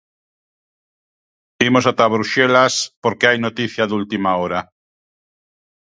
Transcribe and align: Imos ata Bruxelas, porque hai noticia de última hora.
Imos 1.67 1.85
ata 1.91 2.13
Bruxelas, 2.15 2.73
porque 3.03 3.27
hai 3.29 3.37
noticia 3.39 3.83
de 3.87 3.95
última 4.01 4.31
hora. 4.41 4.59